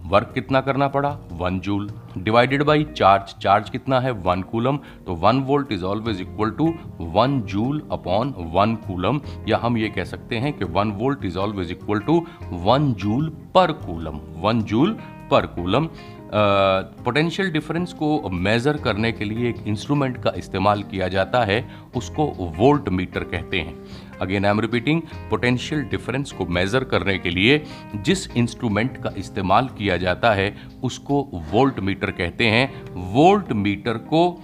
work 0.07 0.31
कितना 0.35 0.61
करना 0.61 0.89
पड़ा? 0.89 1.09
One 1.33 1.59
joule 1.61 1.91
divided 2.19 2.63
by 2.63 2.85
charge 2.97 3.35
charge 3.43 3.71
कितना 3.71 4.01
है? 4.01 4.11
वन 4.11 4.43
कूलम 4.43 4.79
तो 5.07 5.15
one 5.17 5.41
volt 5.41 5.73
is 5.73 5.85
always 5.85 6.21
equal 6.21 6.51
to 6.51 6.73
one 7.01 7.41
joule 7.43 7.83
upon 7.93 8.35
one 8.55 8.75
coulomb 8.87 9.21
या 9.49 9.59
हम 9.63 9.77
ये 9.79 9.89
कह 9.89 10.05
सकते 10.05 10.39
हैं 10.39 10.53
कि 10.53 10.65
one 10.71 10.93
volt 10.93 11.25
is 11.25 11.39
always 11.39 11.71
equal 11.71 12.01
to 12.01 12.25
one 12.65 12.93
joule 12.95 13.29
per 13.55 13.73
coulomb 13.87 14.21
one 14.41 14.63
joule 14.63 14.99
per 15.31 15.47
coulomb 15.47 15.89
potential 16.33 17.51
difference 17.51 17.93
को 17.93 18.29
मेज़र 18.31 18.77
करने 18.77 19.11
के 19.13 19.25
लिए 19.25 19.49
एक 19.49 19.57
इंस्ट्रूमेंट 19.67 20.23
का 20.23 20.33
इस्तेमाल 20.37 20.83
किया 20.83 21.09
जाता 21.09 21.43
है, 21.45 21.65
उसको 21.97 22.27
वोल्ट 22.59 22.89
मीटर 22.89 23.25
कहते 23.25 23.61
हैं। 23.61 23.75
Again 24.21 24.45
I 24.45 24.51
am 24.51 24.61
repeating 24.61 25.01
potential 25.31 25.83
difference 25.83 26.33
को 26.33 26.47
मेज़र 26.49 26.85
करने 26.85 27.19
के 27.19 27.31
लिए 27.31 27.63
जिस 27.97 28.31
इंस्ट्रूमेंट 28.37 29.03
का 29.03 29.13
इस्तेमाल 29.17 29.69
किया 29.79 29.97
जाता 29.97 30.33
है, 30.35 30.55
उसको 30.83 31.23
वोल्ट 31.53 31.81
मीटर 31.81 32.11
कहते 32.13 32.47
हैं। 32.47 32.95
वोल्ट 33.13 33.53
मीटर 33.53 33.99
को 34.09 34.43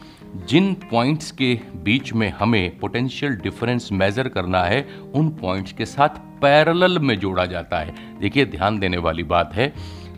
जिन 0.48 0.72
पॉइंट्स 0.90 1.30
के 1.32 1.52
बीच 1.84 2.12
में 2.12 2.28
हमें 2.30 2.78
पोटेंशियल 2.78 3.36
डिफरेंस 3.36 3.88
मेज़र 3.92 4.28
करना 4.28 4.62
है, 4.64 4.86
उन 5.14 5.28
पॉइंट्स 5.40 5.72
के 5.72 5.86
साथ 5.86 6.18
पैरेलल 6.40 6.98
में 6.98 7.18
जोड़ा 7.18 7.46
जाता 7.46 7.78
है। 7.78 7.94
देखिए, 8.20 8.44
ध्यान 8.46 8.78
देने 8.78 8.96
वाली 8.98 9.22
बात 9.24 9.54
है 9.54 9.72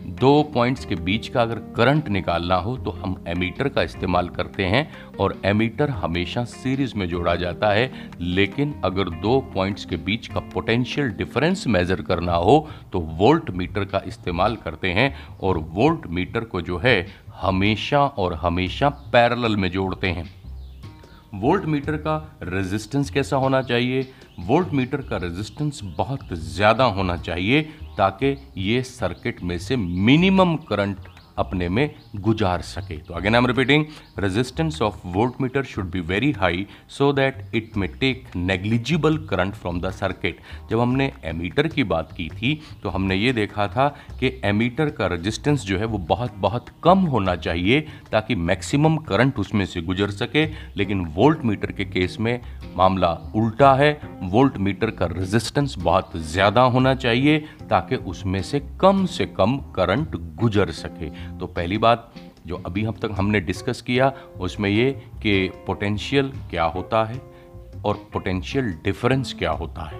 दो 0.05 0.41
पॉइंट्स 0.43 0.85
के 0.85 0.95
बीच 0.95 1.27
का 1.27 1.41
अगर 1.41 1.59
करंट 1.75 2.07
निकालना 2.09 2.55
हो 2.55 2.75
तो 2.77 2.91
हम 2.91 3.15
एमीटर 3.27 3.69
का 3.69 3.83
इस्तेमाल 3.83 4.29
करते 4.29 4.65
हैं 4.65 4.87
और 5.19 5.37
एमीटर 5.45 5.89
हमेशा 5.89 6.43
सीरीज़ 6.43 6.95
में 6.95 7.07
जोड़ा 7.09 7.35
जाता 7.35 7.71
है। 7.71 7.91
लेकिन 8.19 8.73
अगर 8.85 9.09
दो 9.09 9.39
पॉइंट्स 9.53 9.85
के 9.85 9.97
बीच 9.97 10.27
का 10.27 10.39
पोटेंशियल 10.53 11.09
डिफरेंस 11.09 11.67
मेजर 11.67 12.01
करना 12.01 12.33
हो 12.33 12.67
तो 12.93 12.99
वोल्ट 12.99 13.49
मीटर 13.51 13.85
का 13.85 14.01
इस्तेमाल 14.07 14.55
करते 14.55 14.91
हैं 14.91 15.13
और 15.41 15.57
वोल्ट 15.57 16.07
मीटर 16.07 16.43
को 16.43 16.61
जो 16.61 16.77
है, 16.77 17.07
हमेशा 17.41 17.99
और 17.99 18.33
हमेशा 18.33 18.89
पैरेलल 18.89 19.55
में 19.55 19.71
जोड़ते 19.71 20.07
हैं। 20.07 20.38
वोल्ट 21.33 21.65
मीटर 21.65 21.97
का 21.97 22.15
रेजिस्टेंस 22.43 23.09
कैसा 23.09 23.37
होना 23.37 23.61
चाहिए? 23.61 24.07
वोल्ट 24.39 24.69
मीटर 24.69 25.01
का 25.01 25.17
रेजिस्टेंस 25.17 25.81
बहुत 25.97 26.33
ज़्यादा 26.33 26.83
होना 26.83 27.17
चाहिए 27.17 27.61
ताकि 27.97 28.35
ये 28.57 28.81
सर्किट 28.83 29.43
में 29.43 29.57
से 29.59 29.75
मिनिमम 29.75 30.55
करंट 30.69 30.97
अपने 31.39 31.69
में 31.69 31.89
गुजार 32.17 32.61
सके। 32.63 32.97
तो 32.97 33.13
again 33.13 33.35
I 33.35 33.39
am 33.39 33.47
repeating 33.47 33.85
resistance 34.19 34.81
of 34.81 35.07
voltmeter 35.41 35.63
should 35.65 35.91
be 35.91 35.99
very 36.09 36.31
high 36.33 36.65
so 36.89 37.11
that 37.13 37.55
it 37.55 37.77
may 37.77 37.87
take 37.99 38.35
negligible 38.35 39.17
current 39.29 39.55
from 39.55 39.81
the 39.81 39.91
circuit 39.93 40.39
जब 40.69 40.79
हमने 40.79 41.11
एमीटर 41.25 41.67
की 41.67 41.83
बात 41.85 42.11
की 42.11 42.27
थी 42.31 42.59
तो 42.83 42.89
हमने 42.89 43.15
ये 43.15 43.33
देखा 43.33 43.67
था 43.67 43.87
कि 44.19 44.31
एमीटर 44.45 44.89
का 44.91 45.07
रेजिस्टेंस 45.07 45.65
जो 45.65 45.77
है 45.77 45.85
वो 45.85 45.97
बहुत 46.09 46.35
बहुत 46.39 46.65
कम 46.83 46.99
होना 47.07 47.35
चाहिए 47.37 47.81
ताकि 48.11 48.35
मैक्सिमम 48.37 48.97
करंट 49.05 49.39
उसमें 49.39 49.65
से 49.65 49.81
गुजर 49.81 50.09
सके। 50.11 50.45
लेकिन 50.77 51.05
वोल्ट 51.15 51.43
मीटर 51.45 51.71
के 51.71 51.85
केस 51.85 52.17
में 52.19 52.39
मामला 52.75 53.09
उल्टा 53.35 53.73
है। 53.75 53.91
वोल्ट 54.23 54.57
मीटर 54.59 54.91
का 54.91 55.05
रेजिस्टेंस 55.07 55.75
बहुत 55.79 56.11
ज़्यादा 56.31 56.61
होना 56.73 56.93
चाहिए। 56.95 57.43
ताकि 57.69 57.95
उसमें 57.95 58.41
से 58.43 58.59
कम 58.81 59.05
से 59.05 59.25
कम 59.25 59.57
करंट 59.75 60.15
गुजर 60.35 60.71
सके। 60.71 61.09
तो 61.37 61.47
पहली 61.47 61.77
बात 61.77 62.13
जो 62.47 62.55
अभी 62.55 62.83
हम 62.83 62.93
तक 62.93 63.09
हमने 63.11 63.39
डिस्कस 63.39 63.81
किया, 63.81 64.11
उसमें 64.39 64.69
ये 64.69 64.91
कि 65.21 65.49
पोटेंशियल 65.67 66.31
क्या 66.49 66.63
होता 66.63 67.03
है 67.03 67.21
और 67.85 67.95
पोटेंशियल 68.13 68.71
डिफरेंस 68.83 69.33
क्या 69.33 69.51
होता 69.51 69.89
है। 69.89 69.99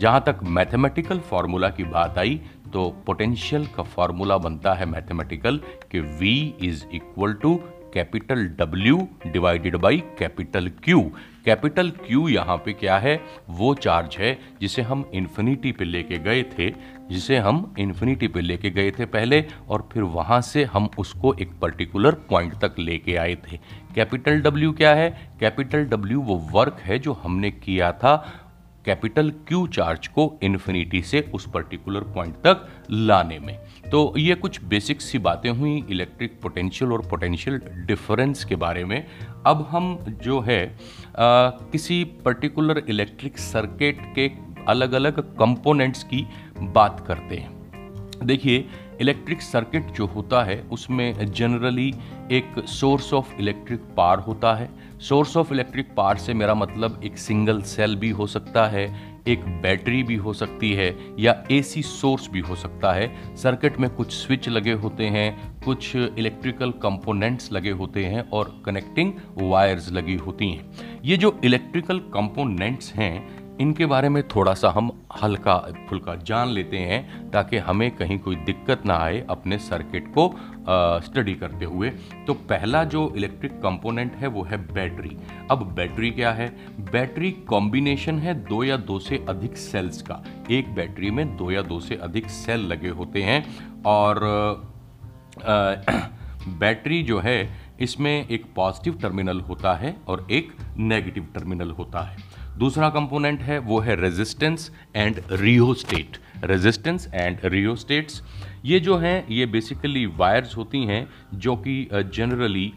जहाँ 0.00 0.22
तक 0.26 0.38
मैथमेटिकल 0.42 1.18
फार्मूला 1.20 1.68
की 1.68 1.84
बात 1.84 2.18
आई 2.18 2.40
तो 2.72 2.88
पोटेंशियल 3.06 3.66
का 3.66 3.82
फार्मूला 3.82 4.38
बनता 4.38 4.72
है 4.74 4.86
मैथमेटिकल 4.86 5.60
कि 5.94 6.00
V 6.00 6.64
is 6.64 6.84
equal 6.92 7.32
to 7.32 7.60
capital 7.94 8.48
W 8.60 8.96
divided 9.26 9.76
by 9.76 10.02
capital 10.18 10.70
Q. 10.88 11.02
Capital 11.44 11.90
Q 12.06 12.28
यहाँ 12.30 12.56
पे 12.56 12.72
क्या 12.72 12.96
है? 12.98 13.14
वो 13.50 13.74
चार्ज 13.74 14.16
है 14.16 14.38
जिसे 14.60 14.82
हम 14.82 15.04
इन्फिनिटी 15.14 15.72
पे 15.72 15.84
लेके 15.84 16.18
गए 16.18 16.42
थे, 16.42 16.70
जिसे 17.10 17.36
हम 17.36 17.74
इन्फिनिटी 17.78 18.28
पे 18.28 18.40
लेके 18.40 18.70
गए 18.70 18.90
थे 18.90 19.06
पहले 19.06 19.44
और 19.68 19.88
फिर 19.92 20.02
वहाँ 20.02 20.40
से 20.40 20.64
हम 20.64 20.88
उसको 20.98 21.34
एक 21.34 21.52
पर्टिकुलर 21.60 22.14
पॉइंट 22.30 22.54
तक 22.54 22.78
लेके 22.78 23.16
आए 23.16 23.34
थे। 23.34 23.58
कैपिटल 23.94 24.42
W 24.42 24.76
क्या 24.76 24.94
है? 24.94 25.10
कैपिटल 25.40 25.86
W 25.86 26.24
वो 26.24 26.36
वर्क 26.52 26.80
है 26.80 26.98
जो 26.98 27.12
हमने 27.12 27.50
किया 27.50 27.92
था। 27.92 28.16
कैपिटल 28.84 29.30
क्यू 29.48 29.66
चार्ज 29.66 30.06
को 30.06 30.38
इन्फिनिटी 30.42 31.02
से 31.02 31.20
उस 31.34 31.48
पर्टिकुलर 31.50 32.00
पॉइंट 32.14 32.34
तक 32.36 32.68
लाने 32.90 33.38
में। 33.38 33.58
तो 33.94 34.14
ये 34.18 34.34
कुछ 34.34 34.62
बेसिक 34.64 35.00
सी 35.00 35.18
बातें 35.18 35.50
हुई 35.50 35.84
इलेक्ट्रिक 35.90 36.40
पोटेंशियल 36.42 36.92
और 36.92 37.02
पोटेंशियल 37.10 37.60
डिफरेंस 37.86 38.44
के 38.44 38.56
बारे 38.56 38.84
में। 38.84 39.06
अब 39.46 39.66
हम 39.70 39.98
जो 40.22 40.40
है 40.40 40.66
आ, 40.66 41.50
किसी 41.72 42.04
पर्टिकुलर 42.04 42.82
इलेक्ट्रिक 42.88 43.38
सर्किट 43.38 44.00
के 44.14 44.30
अलग 44.68 44.92
अलग 44.92 45.20
कंपोनेंट्स 45.36 46.02
की 46.02 46.26
बात 46.60 47.04
करते 47.08 47.36
हैं। 47.36 48.26
देखिए 48.26 48.68
इलेक्ट्रिक 49.00 49.42
सर्किट 49.42 49.86
जो 49.86 50.06
होता 50.06 50.42
है 50.44 50.60
उसमें 50.72 51.32
जनरली 51.32 51.94
एक 52.32 52.64
सोर्स 52.68 53.14
ऑफ़ 53.14 53.34
इलेक्ट्रिक 53.40 53.80
पावर 53.96 54.18
होता 54.18 54.54
है। 54.54 54.70
सोर्स 55.00 55.36
ऑफ़ 55.36 55.52
इलेक्ट्रिक 55.52 55.94
पावर 55.96 56.16
से 56.16 56.34
मेरा 56.34 56.54
मतलब 56.54 57.00
एक 57.04 57.18
सिंगल 57.18 57.62
सेल 57.62 57.96
भी 57.96 58.10
हो 58.10 58.26
सकता 58.26 58.66
है 58.66 59.13
एक 59.28 59.44
बैटरी 59.62 60.02
भी 60.02 60.16
हो 60.16 60.32
सकती 60.32 60.72
है 60.72 60.96
या 61.18 61.44
एसी 61.50 61.82
सोर्स 61.82 62.30
भी 62.30 62.40
हो 62.40 62.56
सकता 62.56 62.92
है। 62.92 63.36
सर्किट 63.36 63.78
में 63.78 63.90
कुछ 63.90 64.12
स्विच 64.12 64.48
लगे 64.48 64.72
होते 64.72 65.04
हैं, 65.04 65.60
कुछ 65.62 65.96
इलेक्ट्रिकल 65.96 66.70
कंपोनेंट्स 66.70 67.52
लगे 67.52 67.70
होते 67.70 68.04
हैं 68.04 68.28
और 68.30 68.62
कनेक्टिंग 68.66 69.12
वायर्स 69.38 69.92
लगी 69.92 70.16
होती 70.16 70.50
हैं। 70.50 71.00
ये 71.04 71.16
जो 71.16 71.40
इलेक्ट्रिकल 71.44 71.98
कंपोनेंट्स 71.98 72.92
हैं, 72.92 73.44
इनके 73.60 73.86
बारे 73.86 74.08
में 74.08 74.22
थोड़ा 74.28 74.54
सा 74.54 74.70
हम 74.70 75.06
हल्का 75.22 75.56
फुल्का 75.88 76.14
जान 76.14 76.48
लेते 76.48 76.78
हैं 76.78 77.30
ताकि 77.30 77.56
हमें 77.56 77.90
कहीं 77.90 78.18
कोई 78.18 78.36
दिक्कत 78.36 78.86
ना 78.86 78.94
आए 78.94 79.26
अपने 79.30 79.58
सर्किट 79.58 80.08
को 80.08 80.28
स्टडी 80.66 81.34
करते 81.34 81.64
हुए 81.64 81.90
तो 82.26 82.34
पहला 82.48 82.82
जो 82.84 83.12
इलेक्ट्रिक 83.16 83.52
कंपोनेंट 83.62 84.14
है, 84.14 84.26
वो 84.26 84.42
है 84.42 84.56
बैटरी 84.72 85.16
अब 85.50 85.62
बैटरी 85.74 86.10
क्या 86.10 86.32
है? 86.32 86.48
बैटरी 86.92 87.30
कॉम्बिनेशन 87.48 88.18
है 88.18 88.34
दो 88.44 88.62
या 88.64 88.76
दो 88.76 88.98
से 88.98 89.24
अधिक 89.28 89.56
सेल्स 89.56 90.02
का. 90.02 90.22
एक 90.50 90.74
बैटरी 90.74 91.10
में 91.10 91.36
दो 91.36 91.50
या 91.50 91.62
दो 91.62 91.80
से 91.80 91.94
अधिक 91.96 92.30
सेल 92.30 92.66
लगे 92.66 92.88
होते 92.90 93.22
हैं, 93.22 93.44
और 93.86 94.20
बैटरी 96.48 97.02
जो 97.08 97.18
है, 97.20 97.64
इसमें 97.80 98.26
एक 98.28 98.44
पॉजिटिव 98.56 98.98
टर्मिनल 99.02 99.40
होता 99.40 99.74
है 99.74 99.96
और 100.08 100.26
एक 100.30 100.52
नेगेटिव 100.78 101.26
टर्मिनल 101.34 101.70
होता 101.70 102.00
है. 102.00 102.16
दूसरा 102.58 102.88
कंपोनेंट 102.88 103.40
है, 103.40 103.58
वो 103.58 103.78
है 103.80 104.00
resistance 104.00 104.70
and 104.96 105.20
rheostat 105.32 106.18
resistance 106.44 107.08
and 107.14 107.38
rheostats 107.44 108.22
ये 108.64 108.78
जो 108.80 108.96
हैं, 108.96 109.26
ये 109.28 109.46
बेसिकली 109.46 110.04
वायर्स 110.06 110.56
होती 110.56 110.84
हैं, 110.84 111.06
जो 111.34 111.54
कि 111.56 111.88
जनरली 111.92 112.72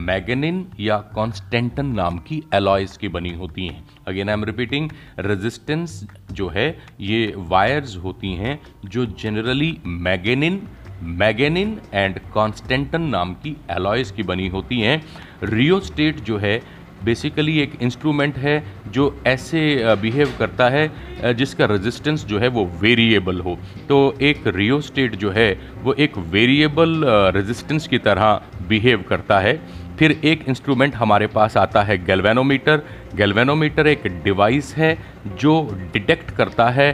मैगनिन 0.00 0.66
या 0.80 0.98
कॉन्स्टेंटन 1.14 1.86
नाम 1.86 2.18
की 2.18 2.42
एलॉयस 2.54 2.96
की 2.96 3.08
बनी 3.08 3.32
होती 3.34 3.66
हैं। 3.66 3.84
Again 4.08 4.28
I 4.28 4.32
am 4.32 4.44
repeating 4.44 4.90
resistance 5.18 6.02
जो 6.32 6.48
है, 6.48 6.68
ये 7.00 7.34
वायर्स 7.36 7.96
होती 7.96 8.34
हैं, 8.34 8.58
जो 8.84 9.06
generally 9.06 9.76
manganin 9.86 10.62
manganin 11.02 11.76
and 11.94 12.18
constantan 12.34 13.02
नाम 13.02 13.32
की 13.34 13.56
एलॉयज 13.70 14.10
की 14.10 14.22
बनी 14.22 14.46
होती 14.48 14.80
हैं। 14.80 15.02
रियोस्टेट 15.42 16.20
जो 16.20 16.38
है 16.38 16.60
बेसिकली 17.04 17.58
एक 17.60 17.72
इंस्ट्रूमेंट 17.82 18.38
है 18.38 18.62
जो 18.88 19.04
ऐसे 19.26 19.60
बिहेव 20.02 20.32
करता 20.38 20.68
है 20.68 21.34
जिसका 21.34 21.66
रेजिस्टेंस 21.66 22.24
जो 22.24 22.38
है 22.38 22.48
वो 22.48 22.64
वेरिएबल 22.80 23.40
हो। 23.40 23.58
तो 23.88 23.98
एक 24.20 24.46
रियोस्टेट 24.46 25.14
जो 25.14 25.30
है, 25.30 25.50
वो 25.82 25.92
एक 25.94 26.18
वेरिएबल 26.18 27.02
रेजिस्टेंस 27.34 27.88
की 27.88 27.98
तरह 27.98 28.40
बिहेव 28.68 29.04
करता 29.08 29.38
है। 29.40 29.60
फिर 29.98 30.12
एक 30.24 30.44
इंस्ट्रूमेंट 30.48 30.94
हमारे 30.94 31.26
पास 31.26 31.56
आता 31.56 31.82
है 31.82 31.96
गैल्वेनोमीटर 32.04 32.82
गैल्वेनोमीटर 33.14 33.86
एक 33.86 34.06
डिवाइस 34.24 34.74
है 34.76 34.96
जो 35.36 35.60
डिटेक्ट 35.92 36.30
करता 36.30 36.68
है 36.70 36.90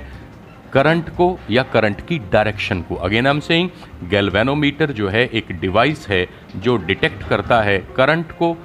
करंट 0.73 1.09
को 1.09 1.27
या 1.51 1.63
करंट 1.63 2.01
की 2.07 2.19
डायरेक्शन 2.33 2.81
को। 2.83 2.95
Again 2.97 3.27
I 3.27 3.33
am 3.33 3.41
saying 3.41 3.69
galvanometer 4.11 4.93
जो 4.93 5.09
है 5.09 5.25
एक 5.27 5.53
डिवाइस 5.61 6.07
है 6.09 6.27
जो 6.57 6.77
डिटेक्ट 6.87 7.29
करता 7.29 7.61
है 7.63 7.79
करंट 7.97 8.33
को 8.33 8.57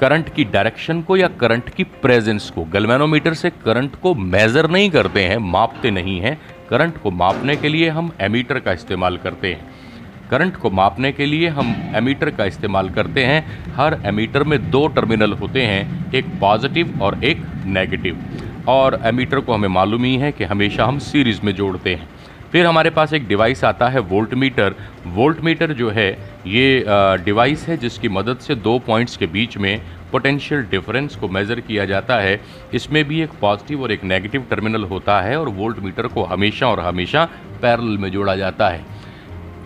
करंट 0.00 0.28
की 0.34 0.44
डायरेक्शन 0.44 1.00
को 1.02 1.16
या 1.16 1.28
करंट 1.40 1.68
की 1.68 1.84
प्रेजेंस 2.02 2.48
को। 2.50 2.64
गलवेनोमीटर 2.64 3.34
से 3.34 3.50
करंट 3.64 3.94
को 3.94 4.14
मेज़र 4.14 4.70
नहीं 4.70 4.90
करते 4.90 5.22
हैं, 5.22 5.38
मापते 5.38 5.90
नहीं 5.90 6.18
हैं। 6.20 6.38
करंट 6.70 7.02
को 7.02 7.10
मापने 7.10 7.56
के 7.56 7.68
लिए 7.68 7.88
हम 7.88 8.12
एमीटर 8.20 8.58
का 8.58 8.72
इस्तेमाल 8.72 9.16
करते 9.16 9.52
हैं। 9.52 9.70
करंट 10.30 10.56
को 10.56 10.70
मापने 10.70 11.12
के 11.12 11.26
लिए 11.26 11.48
हम 11.48 11.74
एमीटर 11.94 12.30
का 12.30 12.44
इस्तेमाल 12.44 12.90
करते 12.90 13.24
हैं। 13.24 13.74
हर 13.74 13.98
एमीटर 14.04 14.44
में 14.44 14.70
दो 14.70 14.86
टर्मिनल 14.86 15.32
होते 15.32 15.62
हैं, 15.62 16.12
एक 16.12 16.26
पॉजिटिव 16.40 16.98
और 17.02 17.24
एक 17.24 17.42
नेगेटिव 17.66 18.24
और 18.68 19.00
एमीटर 19.04 19.40
को 19.40 19.52
हमें 19.52 19.68
मालूम 19.68 20.04
ही 20.04 20.16
है 20.16 20.32
कि 20.32 20.44
हमेशा 20.44 20.84
हम 20.84 20.98
सीरीज़ 20.98 21.40
में 21.44 21.54
जोड़ते 21.54 21.94
हैं। 21.94 22.08
फिर 22.52 22.66
हमारे 22.66 22.90
पास 22.90 23.12
एक 23.12 23.26
डिवाइस 23.28 23.64
आता 23.64 23.88
है 23.88 24.00
वोल्ट 24.00 24.34
मीटर 24.34 24.74
वोल्ट 25.06 25.40
मीटर 25.40 25.72
जो 25.72 25.90
है, 25.90 26.10
ये 26.46 26.84
डिवाइस 27.24 27.66
है 27.68 27.76
जिसकी 27.76 28.08
मदद 28.08 28.38
से 28.38 28.54
दो 28.56 28.78
पॉइंट्स 28.78 29.16
के 29.16 29.26
बीच 29.26 29.56
में 29.56 29.80
पोटेंशियल 30.12 30.62
डिफरेंस 30.70 31.16
को 31.16 31.28
मेज़र 31.28 31.60
किया 31.60 31.84
जाता 31.84 32.16
है। 32.18 32.40
इसमें 32.74 33.02
भी 33.08 33.20
एक 33.20 33.30
पॉजिटिव 33.40 33.82
और 33.82 33.92
एक 33.92 34.04
नेगेटिव 34.04 34.46
टर्मिनल 34.50 34.84
होता 34.84 35.20
है 35.20 35.38
और 35.40 35.48
वोल्ट 35.48 35.78
मीटर 35.78 36.06
को 36.06 36.24
हमेशा 36.24 36.68
और 36.68 36.80
हमेशा 36.80 37.24
पैरल 37.62 37.98
में 37.98 38.10
जोड़ा 38.10 38.36
जाता 38.36 38.68
है। 38.68 38.84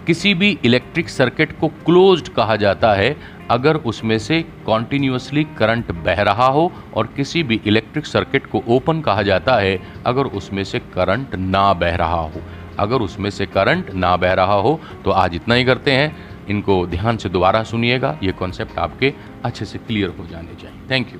किसी 0.07 0.33
भी 0.35 0.59
इलेक्ट्रिक 0.65 1.09
सर्किट 1.09 1.59
को 1.59 1.69
क्लोज्ड 1.87 2.29
कहा 2.29 2.57
जाता 2.57 2.93
है, 2.95 3.17
अगर 3.51 3.77
उसमें 3.77 4.19
से 4.19 4.41
कॉन्टीन्यूसली 4.67 5.45
करंट 5.59 5.93
बह 6.05 6.23
रहा 6.23 6.47
हो 6.47 6.71
और 6.95 7.07
किसी 7.17 7.43
भी 7.43 7.61
इलेक्ट्रिक 7.67 8.07
सर्किट 8.07 8.47
को 8.47 8.63
ओपन 8.69 9.01
कहा 9.01 9.23
जाता 9.23 9.57
है, 9.57 9.79
अगर 10.07 10.27
उसमें 10.33 10.63
से 10.65 10.79
करंट 10.95 11.35
ना 11.37 11.73
बह 11.75 11.97
रहा 11.97 12.21
हो। 12.21 12.43
अगर 12.79 13.01
उसमें 13.01 13.31
से 13.31 13.47
करंट 13.47 13.91
ना 13.95 14.17
बह 14.17 14.33
रहा 14.33 14.55
हो 14.55 14.79
तो 15.05 15.11
आज 15.11 15.35
इतना 15.35 15.55
ही 15.55 15.65
करते 15.65 15.93
हैं। 15.93 16.17
इनको 16.49 16.87
ध्यान 16.87 17.17
से 17.17 17.29
दोबारा 17.29 17.63
सुनिएगा। 17.63 18.19
ये 18.23 18.33
कॉन्सेप्ट 18.33 18.79
आपके 18.79 19.13
अच्छे 19.45 19.65
से 19.65 19.79
क्लियर 19.79 20.15
हो 20.19 20.27
जाने 20.27 20.61
चाहिए। 20.63 20.91
Thank 20.91 21.13
you 21.13 21.19